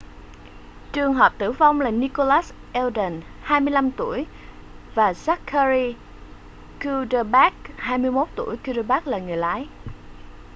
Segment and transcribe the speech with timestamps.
[0.91, 4.25] trường hợp tử vong là nicholas alden 25 tuổi
[4.95, 5.93] và zachary
[6.83, 9.67] cuddeback 21 tuổi cuddeback là người lái